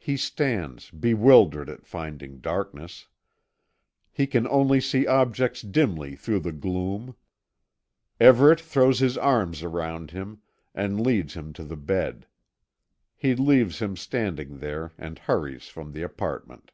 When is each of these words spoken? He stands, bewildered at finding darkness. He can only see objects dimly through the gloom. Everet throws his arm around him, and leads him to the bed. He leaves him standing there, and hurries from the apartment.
He 0.00 0.16
stands, 0.16 0.90
bewildered 0.90 1.70
at 1.70 1.86
finding 1.86 2.40
darkness. 2.40 3.06
He 4.10 4.26
can 4.26 4.48
only 4.48 4.80
see 4.80 5.06
objects 5.06 5.62
dimly 5.62 6.16
through 6.16 6.40
the 6.40 6.50
gloom. 6.50 7.14
Everet 8.20 8.60
throws 8.60 8.98
his 8.98 9.16
arm 9.16 9.54
around 9.62 10.10
him, 10.10 10.40
and 10.74 11.00
leads 11.00 11.34
him 11.34 11.52
to 11.52 11.62
the 11.62 11.76
bed. 11.76 12.26
He 13.14 13.36
leaves 13.36 13.78
him 13.78 13.96
standing 13.96 14.58
there, 14.58 14.90
and 14.98 15.16
hurries 15.20 15.68
from 15.68 15.92
the 15.92 16.02
apartment. 16.02 16.72